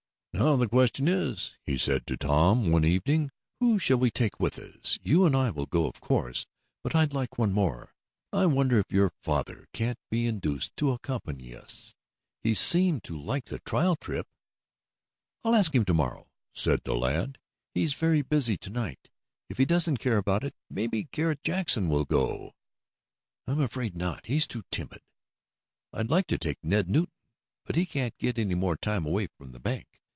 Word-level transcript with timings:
"Now 0.33 0.55
the 0.55 0.67
question 0.67 1.07
is," 1.09 1.59
he 1.67 1.77
said 1.77 2.07
to 2.07 2.15
Tom 2.17 2.71
one 2.71 2.83
evening, 2.85 3.31
"who 3.59 3.77
shall 3.77 3.97
we 3.97 4.09
take 4.09 4.39
with 4.39 4.57
us? 4.57 4.97
You 5.03 5.25
and 5.25 5.35
I 5.35 5.51
will 5.51 5.65
go, 5.67 5.85
of 5.87 5.99
course, 5.99 6.47
but 6.83 6.95
I'd 6.95 7.13
like 7.13 7.37
one 7.37 7.51
more. 7.51 7.93
I 8.33 8.45
wonder 8.47 8.79
if 8.79 8.91
your 8.93 9.11
father 9.21 9.67
can't 9.73 9.99
be 10.09 10.25
induced 10.25 10.75
to 10.77 10.91
accompany 10.91 11.53
us? 11.53 11.95
He 12.41 12.55
seemed 12.55 13.03
to 13.03 13.19
like 13.21 13.45
the 13.47 13.59
trial 13.59 13.95
trip." 13.97 14.25
"I'll 15.43 15.53
ask 15.53 15.75
him 15.75 15.85
to 15.85 15.93
morrow," 15.93 16.31
said 16.53 16.85
the 16.85 16.95
lad. 16.95 17.37
"He's 17.75 17.93
very 17.93 18.21
busy 18.23 18.57
to 18.59 18.69
night. 18.71 19.09
If 19.49 19.57
he 19.59 19.65
doesn't 19.65 19.97
care 19.97 20.17
about 20.17 20.43
it, 20.45 20.55
maybe 20.71 21.03
Garret 21.11 21.43
Jackson 21.43 21.87
will 21.89 22.05
go." 22.05 22.55
"I'm 23.45 23.59
afraid 23.61 23.95
not. 23.97 24.25
He's 24.25 24.47
too 24.47 24.63
timid." 24.71 25.01
"I'd 25.93 26.09
like 26.09 26.25
to 26.27 26.37
take 26.39 26.63
Ned 26.63 26.89
Newton, 26.89 27.13
but 27.65 27.75
he 27.75 27.85
can't 27.85 28.17
get 28.17 28.39
any 28.39 28.55
more 28.55 28.77
time 28.77 29.05
away 29.05 29.27
from 29.37 29.51
the 29.51 29.59
bank. 29.59 29.85